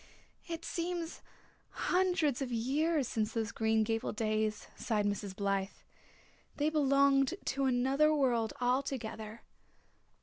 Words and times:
"It 0.47 0.65
seems 0.65 1.21
hundreds 1.69 2.41
of 2.41 2.51
years 2.51 3.07
since 3.07 3.33
those 3.33 3.51
Green 3.51 3.83
Gables 3.83 4.15
days," 4.15 4.67
sighed 4.75 5.05
Mrs. 5.05 5.35
Blythe. 5.35 5.69
"They 6.57 6.71
belonged 6.71 7.35
to 7.45 7.65
another 7.65 8.11
world 8.11 8.51
altogether. 8.59 9.43